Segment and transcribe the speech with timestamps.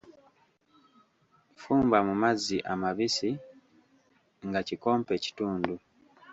[1.61, 3.29] Fumba mu mazzi amabisi
[4.47, 5.73] nga kikompe kitundu